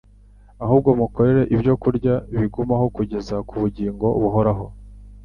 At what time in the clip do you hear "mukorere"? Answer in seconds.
0.99-1.41